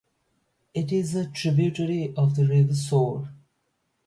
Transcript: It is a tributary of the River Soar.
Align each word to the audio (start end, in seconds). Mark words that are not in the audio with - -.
It 0.73 0.91
is 0.91 1.13
a 1.13 1.29
tributary 1.29 2.11
of 2.17 2.33
the 2.35 2.47
River 2.47 2.73
Soar. 2.73 3.29